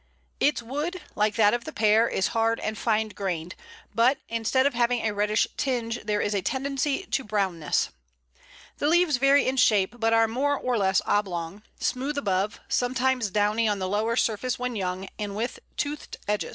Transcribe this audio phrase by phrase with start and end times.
[0.39, 3.53] Its wood, like that of the Pear, is hard and fine grained,
[3.93, 7.89] but, instead of having a reddish tinge, there is a tendency to brownness.
[8.79, 13.67] The leaves vary in shape, but are more or less oblong, smooth above, sometimes downy
[13.67, 16.49] on the lower surface when young, and with toothed edges.